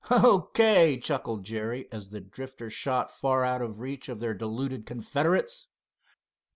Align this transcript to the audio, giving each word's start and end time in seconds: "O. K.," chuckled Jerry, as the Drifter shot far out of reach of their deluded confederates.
"O. 0.09 0.49
K.," 0.55 0.97
chuckled 0.97 1.43
Jerry, 1.43 1.87
as 1.91 2.09
the 2.09 2.19
Drifter 2.19 2.71
shot 2.71 3.11
far 3.11 3.43
out 3.45 3.61
of 3.61 3.79
reach 3.79 4.09
of 4.09 4.19
their 4.19 4.33
deluded 4.33 4.87
confederates. 4.87 5.67